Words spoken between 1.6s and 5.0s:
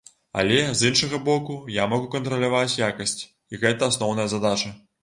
я магу кантраляваць якасць, і гэта асноўная задача.